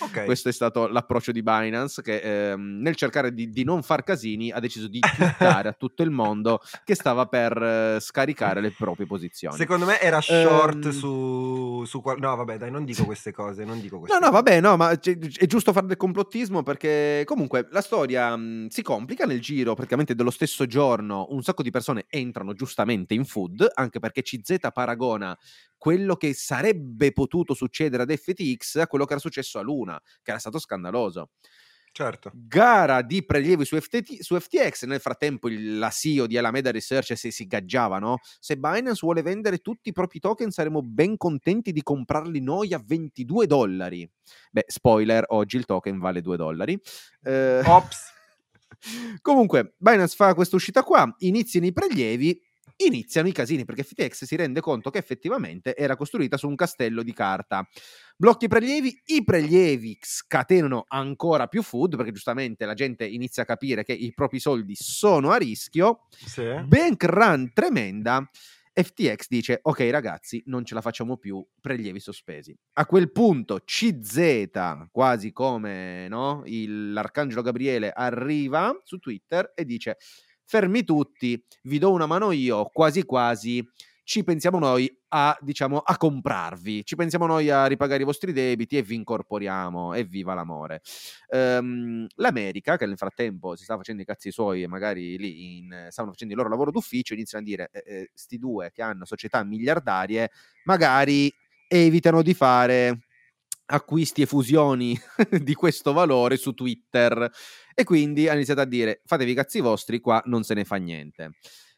[0.00, 0.24] Ok.
[0.24, 2.18] questo è stato l'approccio di Binance che
[2.52, 6.10] ehm, nel cercare di, di non far casini ha deciso di twittare a tutto il
[6.10, 9.56] mondo che stava per eh, scaricare le proprie posizioni.
[9.56, 10.90] Secondo me era short Ehm.
[10.92, 14.30] su, su qual- No, vabbè, dai, non dico queste cose, non dico queste No, no,
[14.30, 14.42] cose.
[14.42, 19.24] vabbè, no, ma è giusto fare del complottismo perché comunque la storia mh, si complica
[19.26, 21.26] nel giro praticamente dello stesso giorno.
[21.30, 25.36] Un sacco di persone entrano giustamente in food, anche perché CZ paragona
[25.76, 29.89] quello che sarebbe potuto succedere ad FTX a quello che era successo a Luna,
[30.22, 31.30] che era stato scandaloso.
[31.92, 32.30] Certo.
[32.32, 37.16] Gara di prelievi su, FTT su FTX, nel frattempo il- la CEO di Alameda Research
[37.16, 38.18] si, si gaggiavano.
[38.38, 42.80] Se Binance vuole vendere tutti i propri token saremo ben contenti di comprarli noi a
[42.84, 44.08] 22 dollari.
[44.52, 46.80] Beh, spoiler, oggi il token vale 2 dollari.
[47.24, 48.12] Eh, Ops.
[49.20, 52.40] Comunque, Binance fa questa uscita qua, iniziano i prelievi,
[52.86, 57.02] iniziano i casini perché FTX si rende conto che effettivamente era costruita su un castello
[57.02, 57.66] di carta.
[58.16, 63.46] Blocchi i prelievi, i prelievi scatenano ancora più food perché giustamente la gente inizia a
[63.46, 66.06] capire che i propri soldi sono a rischio.
[66.10, 66.42] Sì.
[66.64, 68.28] Bank run tremenda.
[68.72, 72.56] FTX dice: Ok, ragazzi, non ce la facciamo più, prelievi sospesi.
[72.74, 79.96] A quel punto CZ, quasi come no, il- l'arcangelo Gabriele, arriva su Twitter e dice:
[80.50, 83.64] Fermi tutti, vi do una mano io, quasi quasi.
[84.02, 88.76] Ci pensiamo noi a, diciamo, a comprarvi, ci pensiamo noi a ripagare i vostri debiti
[88.76, 89.94] e vi incorporiamo.
[89.94, 90.80] Evviva l'amore!
[91.28, 95.86] Ehm, L'America, che nel frattempo si sta facendo i cazzi suoi e magari lì in-
[95.90, 99.44] stavano facendo il loro lavoro d'ufficio, iniziano a dire: eh, eh, due che hanno società
[99.44, 100.30] miliardarie,
[100.64, 101.32] magari
[101.68, 103.02] evitano di fare
[103.70, 104.98] acquisti e fusioni
[105.42, 107.30] di questo valore su Twitter.
[107.74, 110.76] E quindi hanno iniziato a dire fatevi i cazzi vostri qua non se ne fa
[110.76, 111.32] niente.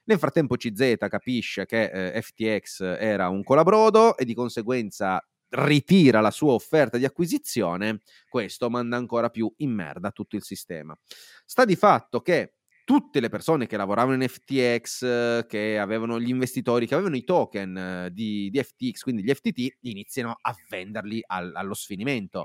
[0.05, 6.31] Nel frattempo CZ capisce che eh, FTX era un colabrodo e di conseguenza ritira la
[6.31, 10.97] sua offerta di acquisizione questo manda ancora più in merda tutto il sistema.
[11.45, 16.29] Sta di fatto che tutte le persone che lavoravano in FTX, eh, che avevano gli
[16.29, 21.23] investitori, che avevano i token eh, di, di FTX, quindi gli FTT, iniziano a venderli
[21.27, 22.45] al- allo sfinimento.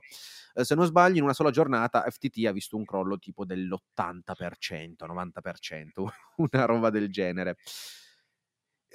[0.54, 5.06] Eh, se non sbaglio, in una sola giornata FTT ha visto un crollo tipo dell'80%,
[5.06, 7.58] 90%, una roba del genere.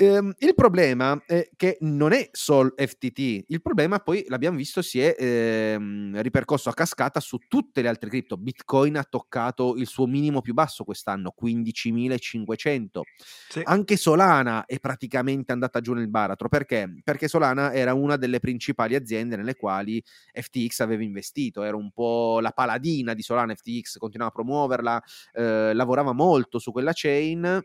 [0.02, 5.00] Ehm, il problema è che non è solo FTT, il problema poi l'abbiamo visto si
[5.00, 8.36] è ehm, ripercosso a cascata su tutte le altre cripto.
[8.36, 13.02] Bitcoin ha toccato il suo minimo più basso quest'anno, 15.500.
[13.48, 13.60] Sì.
[13.62, 16.92] Anche Solana è praticamente andata giù nel baratro perché?
[17.04, 22.40] Perché Solana era una delle principali aziende nelle quali FTX aveva investito, era un po'
[22.40, 23.54] la paladina di Solana.
[23.54, 25.00] FTX continuava a promuoverla,
[25.34, 27.60] eh, lavorava molto su quella chain.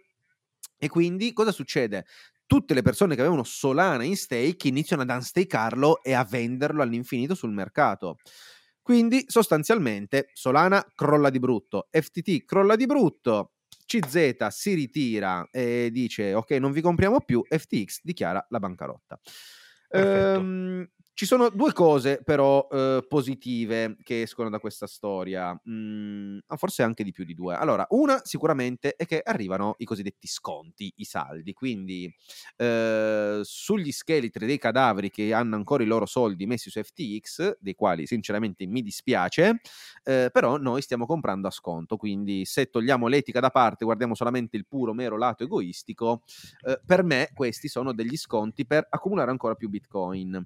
[0.78, 2.06] E quindi cosa succede?
[2.46, 7.36] Tutte le persone che avevano Solana in stake iniziano ad unstakearlo e a venderlo all'infinito
[7.36, 8.18] sul mercato.
[8.82, 13.54] Quindi sostanzialmente Solana crolla di brutto, FTT crolla di brutto,
[13.86, 19.20] CZ si ritira e dice ok non vi compriamo più, FTX dichiara la bancarotta.
[19.90, 20.88] Ehm,
[21.18, 27.04] Ci sono due cose però eh, positive che escono da questa storia, mm, forse anche
[27.04, 27.56] di più di due.
[27.56, 32.08] Allora, una sicuramente è che arrivano i cosiddetti sconti, i saldi, quindi
[32.58, 37.74] eh, sugli scheletri dei cadaveri che hanno ancora i loro soldi messi su FTX, dei
[37.74, 39.62] quali sinceramente mi dispiace,
[40.04, 44.56] eh, però noi stiamo comprando a sconto, quindi se togliamo l'etica da parte, guardiamo solamente
[44.56, 46.22] il puro, mero lato egoistico,
[46.64, 50.46] eh, per me questi sono degli sconti per accumulare ancora più Bitcoin.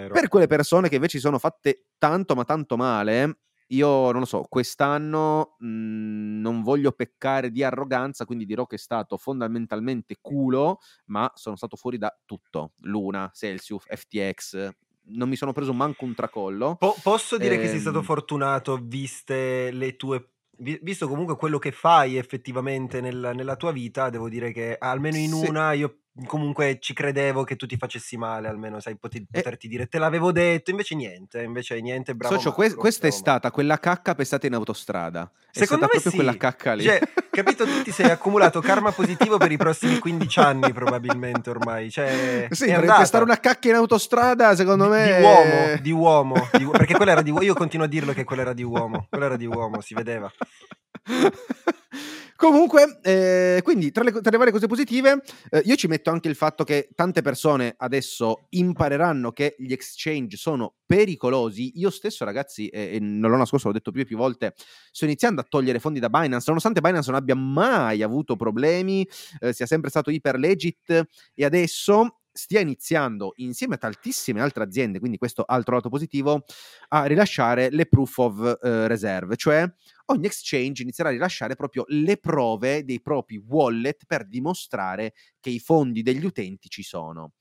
[0.00, 0.14] Vero.
[0.14, 4.46] Per quelle persone che invece sono fatte tanto ma tanto male, io non lo so,
[4.48, 10.78] quest'anno mh, mhmm, non voglio peccare di arroganza, quindi dirò che è stato fondamentalmente culo,
[11.06, 12.72] ma sono stato fuori da tutto.
[12.80, 14.70] Luna, Celsius, FTX,
[15.12, 16.76] non mi sono preso manco un tracollo.
[16.76, 17.60] Po- posso dire ehm...
[17.60, 23.32] che sei stato ehm fortunato viste le tue visto comunque quello che fai effettivamente nel,
[23.34, 25.48] nella tua vita, devo dire che almeno in sì.
[25.48, 29.26] una io comunque ci credevo che tu ti facessi male, almeno sai, eh.
[29.30, 32.34] poterti dire te l'avevo detto, invece niente, invece niente, bravo.
[32.34, 35.30] Socio, que- questa è stata quella cacca pestata in autostrada.
[35.50, 36.16] Secondo me proprio sì.
[36.16, 36.84] quella cacca lì.
[36.84, 41.90] Cioè, capito, tu ti sei accumulato karma positivo per i prossimi 15 anni probabilmente ormai.
[41.90, 45.16] Cioè, sì, per pestare una cacca in autostrada, secondo di, me...
[45.16, 48.24] Di uomo, di uomo, di, perché quella era di uomo, io continuo a dirlo che
[48.24, 50.30] quella era di uomo, quella era di uomo, si vedeva.
[52.40, 56.26] Comunque, eh, quindi tra le, tra le, varie cose positive, eh, io ci metto anche
[56.26, 61.72] il fatto che tante persone adesso impareranno che gli exchange sono pericolosi.
[61.78, 64.54] Io stesso, ragazzi, eh, non l'ho nascosto, l'ho detto più e più volte,
[64.90, 69.06] sto iniziando a togliere fondi da Binance, nonostante Binance non abbia mai avuto problemi,
[69.40, 74.98] eh, sia sempre stato iper legit e adesso stia iniziando insieme a tantissime altre aziende,
[74.98, 76.44] quindi questo altro lato positivo,
[76.88, 79.70] a rilasciare le proof of uh, reserve, cioè
[80.10, 85.58] ogni exchange inizierà a rilasciare proprio le prove dei propri wallet per dimostrare che i
[85.58, 87.32] fondi degli utenti ci sono.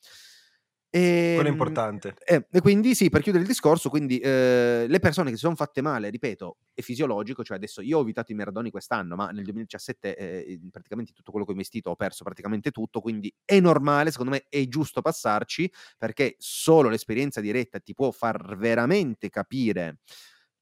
[0.91, 2.15] E, Quello è ehm, importante.
[2.25, 5.55] Eh, e quindi sì, per chiudere il discorso, quindi eh, le persone che si sono
[5.55, 9.43] fatte male, ripeto, è fisiologico, cioè adesso io ho evitato i merdoni quest'anno, ma nel
[9.43, 14.09] 2017 eh, praticamente tutto quello che ho investito ho perso praticamente tutto, quindi è normale,
[14.09, 19.99] secondo me è giusto passarci, perché solo l'esperienza diretta ti può far veramente capire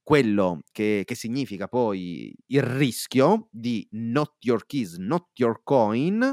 [0.08, 6.24] quello che, che, significa poi il rischio di not your keys, not your coin,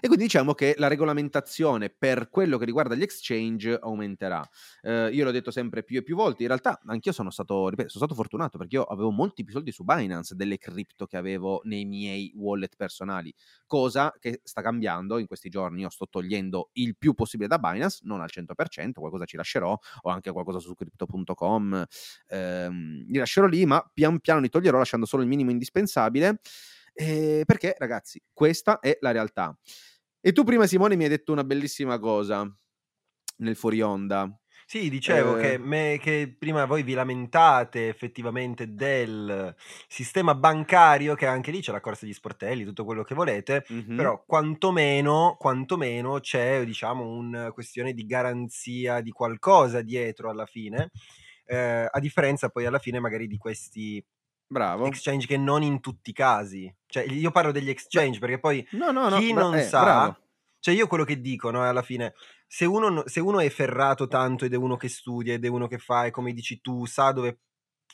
[0.00, 4.46] e quindi diciamo che la regolamentazione per quello che riguarda gli exchange aumenterà.
[4.82, 7.88] Eh, io l'ho detto sempre più e più volte, in realtà anch'io sono stato, ripeto,
[7.88, 11.60] sono stato fortunato perché io avevo molti più soldi su Binance delle cripto che avevo
[11.64, 13.32] nei miei wallet personali,
[13.66, 15.80] cosa che sta cambiando in questi giorni.
[15.82, 20.10] Io sto togliendo il più possibile da Binance, non al 100%, qualcosa ci lascerò, o
[20.10, 21.84] anche qualcosa su crypto.com,
[22.28, 26.40] ehm, li lascerò lì, ma pian piano li toglierò lasciando solo il minimo indispensabile.
[26.94, 29.56] Eh, perché, ragazzi, questa è la realtà.
[30.20, 32.48] E tu prima, Simone, mi hai detto una bellissima cosa
[33.38, 34.30] nel fuori onda.
[34.66, 35.40] Sì, dicevo eh...
[35.42, 39.54] che, me, che, prima voi vi lamentate effettivamente del
[39.88, 43.96] sistema bancario, che anche lì c'è la corsa agli sportelli, tutto quello che volete, mm-hmm.
[43.96, 50.90] però quantomeno, quantomeno c'è diciamo una questione di garanzia di qualcosa dietro alla fine,
[51.44, 54.02] eh, a differenza poi alla fine magari di questi
[54.52, 54.86] Bravo.
[54.86, 56.72] exchange che non in tutti i casi.
[56.86, 59.82] Cioè, io parlo degli exchange perché poi no, no, no, chi bra- non eh, sa,
[59.82, 60.16] bravo.
[60.60, 62.12] cioè io quello che dico, no, alla fine,
[62.46, 65.66] se uno, se uno è ferrato tanto ed è uno che studia ed è uno
[65.68, 67.38] che fa, e come dici tu, sa dove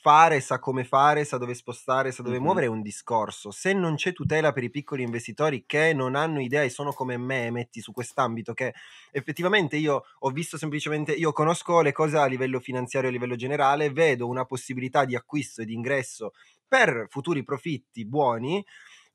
[0.00, 2.44] fare, sa come fare, sa dove spostare, sa dove mm-hmm.
[2.44, 3.50] muovere è un discorso.
[3.50, 7.16] Se non c'è tutela per i piccoli investitori che non hanno idea e sono come
[7.16, 8.74] me, metti su quest'ambito, che
[9.10, 13.90] effettivamente io ho visto semplicemente, io conosco le cose a livello finanziario, a livello generale,
[13.90, 16.32] vedo una possibilità di acquisto e di ingresso
[16.66, 18.64] per futuri profitti buoni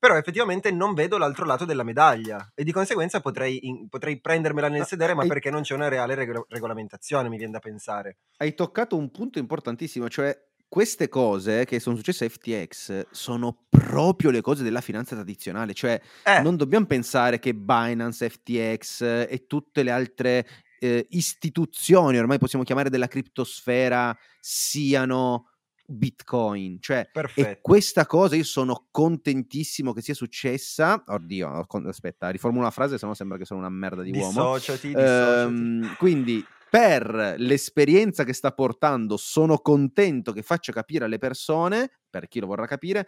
[0.04, 4.68] però effettivamente non vedo l'altro lato della medaglia e di conseguenza potrei, in, potrei prendermela
[4.68, 8.18] nel sedere, ma hai, perché non c'è una reale reg- regolamentazione, mi viene da pensare.
[8.36, 10.38] Hai toccato un punto importantissimo, cioè
[10.74, 16.02] queste cose che sono successe a FTX sono proprio le cose della finanza tradizionale, cioè
[16.26, 16.42] eh.
[16.42, 20.48] non dobbiamo pensare che Binance, FTX e tutte le altre
[20.80, 25.52] eh, istituzioni, ormai possiamo chiamare della criptosfera, siano
[25.86, 26.80] Bitcoin.
[26.82, 31.04] Cioè, e questa cosa io sono contentissimo che sia successa.
[31.06, 34.56] Oddio, aspetta, riformulo la frase, sennò sembra che sono una merda di uomo.
[34.56, 35.54] Dissociati, dissociati.
[35.54, 42.28] Ehm, quindi per l'esperienza che sta portando, sono contento che faccia capire alle persone, per
[42.28, 43.08] chi lo vorrà capire,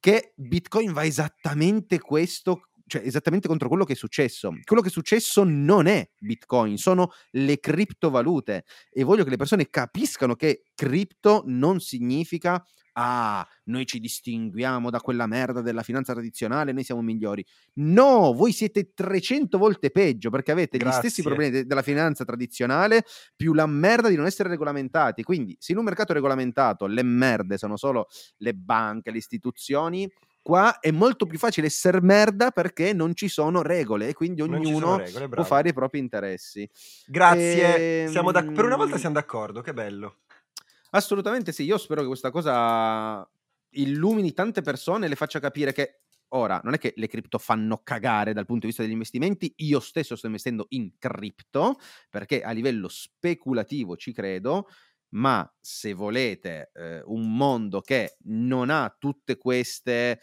[0.00, 4.50] che Bitcoin va esattamente questo cioè esattamente contro quello che è successo.
[4.64, 9.68] Quello che è successo non è Bitcoin, sono le criptovalute e voglio che le persone
[9.70, 12.62] capiscano che cripto non significa
[12.96, 17.44] ah, noi ci distinguiamo da quella merda della finanza tradizionale, noi siamo migliori.
[17.74, 20.98] No, voi siete 300 volte peggio perché avete Grazie.
[20.98, 25.22] gli stessi problemi de- della finanza tradizionale più la merda di non essere regolamentati.
[25.22, 28.06] Quindi, se in un mercato regolamentato le merde sono solo
[28.38, 30.08] le banche, le istituzioni,
[30.44, 34.98] qua è molto più facile essere merda perché non ci sono regole e quindi ognuno
[34.98, 36.68] regole, può fare i propri interessi.
[37.06, 38.12] Grazie, e...
[38.12, 38.44] da...
[38.44, 40.18] per una volta ehm siamo d'accordo, che bello.
[40.90, 43.26] Assolutamente sì, io spero che questa cosa
[43.70, 46.02] illumini tante persone e le faccia capire che
[46.34, 49.80] ora non è che le cripto fanno cagare dal punto di vista degli investimenti, io
[49.80, 51.78] stesso sto investendo in cripto
[52.10, 54.68] perché a livello speculativo ci credo,
[55.14, 60.20] ma se volete eh, un mondo che non ha tutte queste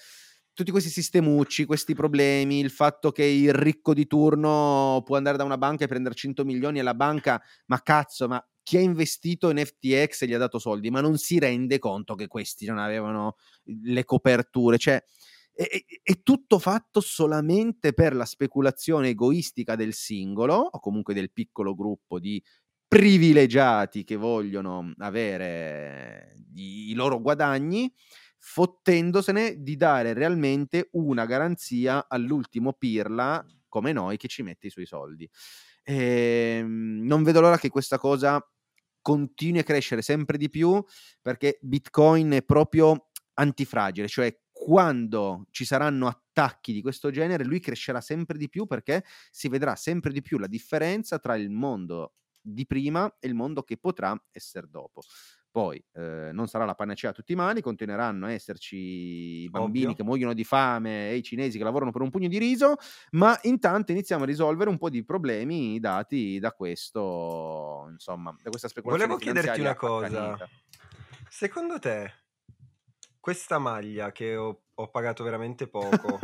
[0.54, 5.46] tutti questi sistemucci, questi problemi, il fatto che il ricco di turno può andare da
[5.46, 9.50] una banca e prendere 100 milioni e la banca, ma cazzo, ma chi ha investito
[9.50, 12.78] in FTX e gli ha dato soldi, ma non si rende conto che questi non
[12.78, 15.02] avevano le coperture, cioè
[15.54, 21.32] è, è, è, tutto fatto solamente per la speculazione egoistica del singolo o comunque del
[21.32, 22.42] piccolo gruppo di
[22.92, 27.90] privilegiati che vogliono avere i, i loro guadagni,
[28.38, 34.86] fottendosene di dare realmente una garanzia all'ultimo pirla come noi che ci mette i suoi
[34.86, 35.30] soldi.
[35.84, 38.46] E, ehm, non vedo l'ora che questa cosa
[39.02, 40.84] continui a crescere sempre di più
[41.22, 48.02] perché Bitcoin è proprio antifragile, cioè quando ci saranno attacchi di questo genere, lui crescerà
[48.02, 52.66] sempre di più perché si vedrà sempre di più la differenza tra il mondo di
[52.66, 55.02] prima e il mondo che potrà essere dopo.
[55.52, 59.84] Poi eh, non sarà la panacea a tutti i mali, continueranno a esserci i bambini
[59.84, 59.98] Ovvio.
[59.98, 62.76] che muoiono di fame e i cinesi che lavorano per un pugno di riso,
[63.12, 68.70] ma intanto iniziamo a risolvere un po' di problemi dati da questo, insomma, da questa
[68.70, 69.14] speculazione.
[69.14, 70.06] Volevo chiederti una cosa.
[70.06, 70.50] Accanita.
[71.28, 72.14] Secondo te
[73.20, 76.18] questa maglia che ho, ho pagato veramente poco,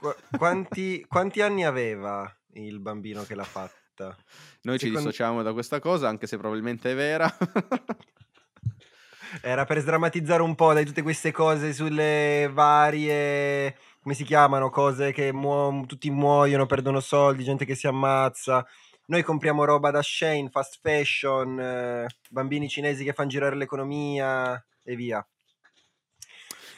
[0.00, 3.83] qu- quanti, quanti anni aveva il bambino che l'ha fatta?
[4.02, 4.78] Noi Secondo...
[4.78, 7.32] ci dissociamo da questa cosa, anche se probabilmente è vera.
[9.40, 15.12] Era per sdrammatizzare un po' dai tutte queste cose sulle varie, come si chiamano, cose
[15.12, 18.64] che muo- tutti muoiono, perdono soldi, gente che si ammazza.
[19.06, 24.96] Noi compriamo roba da Shane, fast fashion, eh, bambini cinesi che fanno girare l'economia e
[24.96, 25.26] via.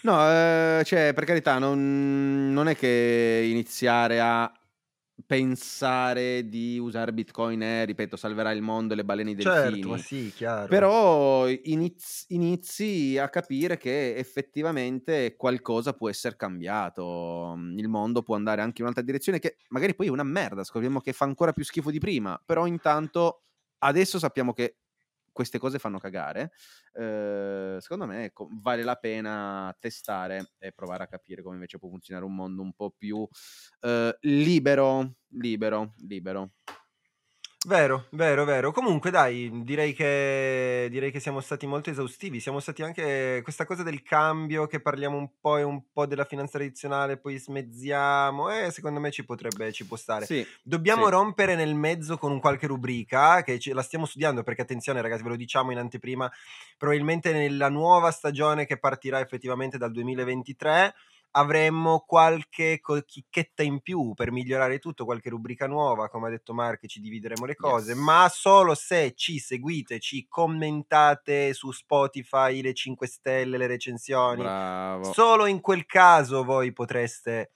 [0.03, 4.51] No, eh, cioè, per carità, non, non è che iniziare a
[5.25, 9.83] pensare di usare Bitcoin è, ripeto, salverà il mondo e le balene dei delfini.
[9.83, 10.67] Certo, sì, chiaro.
[10.67, 18.61] Però inizi, inizi, a capire che effettivamente qualcosa può essere cambiato, il mondo può andare
[18.61, 21.65] anche in un'altra direzione che magari poi è una merda, scopriamo che fa ancora più
[21.65, 23.43] schifo di prima, però intanto
[23.79, 24.79] adesso sappiamo che
[25.37, 26.53] queste cose fanno cagare,
[26.95, 31.91] eh, secondo me ecco, vale la pena testare e provare a capire come invece può
[31.91, 33.29] funzionare un mondo un po' più
[33.81, 36.53] eh, libero, libero, libero.
[37.67, 38.71] Vero, vero, vero.
[38.71, 42.39] Comunque dai, direi che, direi che siamo stati molto esaustivi.
[42.39, 46.25] Siamo stati anche questa cosa del cambio che parliamo un po' e un po' della
[46.25, 50.27] finanza tradizionale, poi smezziamo e secondo me ci potrebbe, ci può stare.
[50.27, 51.11] Sì, Dobbiamo sì.
[51.11, 55.25] rompere nel mezzo con un qualche rubrica che ce- la stiamo studiando perché attenzione ragazzi,
[55.25, 56.31] ve lo diciamo in anteprima,
[56.79, 60.95] probabilmente nella nuova stagione che partirà effettivamente dal 2023
[61.37, 66.87] avremmo qualche chicchetta in più per migliorare tutto, qualche rubrica nuova, come ha detto Mark,
[66.87, 68.01] ci divideremo le cose, yes.
[68.01, 74.43] ma solo se ci seguite, ci commentate su Spotify le 5 stelle, le recensioni.
[74.43, 75.13] Bravo.
[75.13, 77.51] Solo in quel caso voi potreste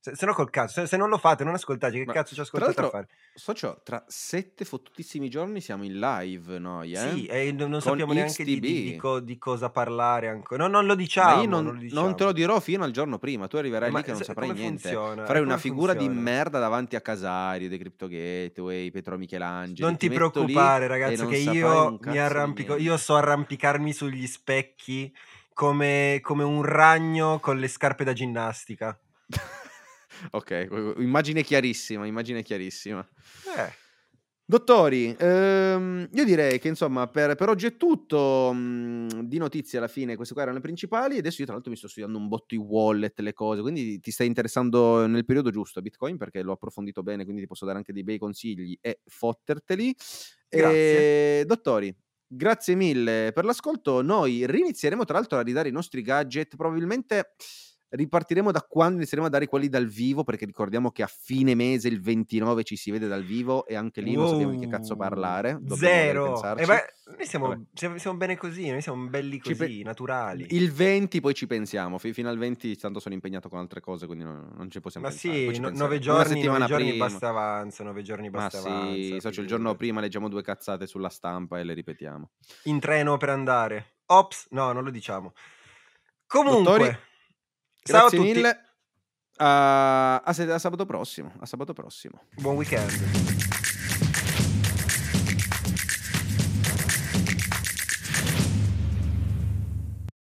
[0.00, 2.34] se, se no col cazzo, se, se, non lo fate, non ascoltate, che Ma, cazzo
[2.34, 3.08] ci ascoltate a fare?
[3.34, 7.10] Socio, tra sette fottutissimi giorni siamo in live noi, eh?
[7.10, 10.62] Sì, e non, non sappiamo neanche di, di, di, co, di, cosa parlare ancora.
[10.62, 11.34] No, non lo diciamo.
[11.34, 12.00] Ma io non, non, diciamo.
[12.00, 14.52] non, te lo dirò fino al giorno prima, tu arriverai Ma lì che non saprai
[14.52, 14.82] niente.
[14.82, 15.26] Funziona?
[15.26, 16.14] Farai una figura funziona?
[16.14, 19.88] di merda davanti a Casario, dei Crypto Gateway, Petro Michelangelo.
[19.88, 25.12] Non ti, ti preoccupare ragazzi, che io mi arrampico, io so arrampicarmi sugli specchi
[25.52, 28.96] come, come un ragno con le scarpe da ginnastica.
[30.30, 33.06] ok, immagine chiarissima, immagine chiarissima.
[33.56, 33.86] Eh.
[34.50, 39.88] Dottori, ehm, io direi che insomma per, per oggi è tutto, mh, di notizie alla
[39.88, 42.54] fine queste qua erano le principali, adesso io tra l'altro mi sto studiando un botto
[42.54, 46.52] i wallet, le cose, quindi ti stai interessando nel periodo giusto a Bitcoin perché l'ho
[46.52, 49.94] approfondito bene, quindi ti posso dare anche dei bei consigli e fotterteli.
[50.48, 51.40] Grazie.
[51.40, 51.94] E, dottori,
[52.26, 57.34] grazie mille per l'ascolto, noi rinizieremo tra l'altro a ridare i nostri gadget probabilmente
[57.90, 61.88] ripartiremo da quando inizieremo a dare quelli dal vivo, perché ricordiamo che a fine mese,
[61.88, 64.96] il 29, ci si vede dal vivo e anche lì non sappiamo di che cazzo
[64.96, 65.52] parlare.
[65.52, 66.56] Wow, dobbiamo Zero.
[66.56, 66.84] Eh beh,
[67.16, 70.46] noi siamo, siamo, bene così, noi siamo belli così, pe- naturali.
[70.50, 74.06] Il 20 poi ci pensiamo, fi- fino al 20 tanto sono impegnato con altre cose,
[74.06, 75.38] quindi non, non ci possiamo Ma pensare.
[75.38, 77.06] sì, poi ci no- nove giorni, nove giorni prima.
[77.06, 79.20] basta avanza, nove giorni Ma basta sì, avanza.
[79.20, 82.30] socio, il giorno prima leggiamo due cazzate sulla stampa e le ripetiamo.
[82.64, 83.96] In treno per andare.
[84.06, 85.32] Ops, no, non lo diciamo.
[86.26, 86.98] Comunque, Dottori,
[87.92, 88.64] ciao a Grazie tutti, mille.
[89.36, 91.32] A, a a sabato prossimo.
[91.38, 92.22] A sabato prossimo.
[92.36, 93.57] buon weekend.